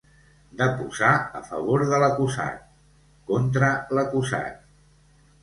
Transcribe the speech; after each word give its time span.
Deposar 0.61 1.11
a 1.39 1.41
favor 1.49 1.83
de 1.91 1.99
l'acusat, 2.05 2.65
contra 3.29 3.71
l'acusat. 3.99 4.67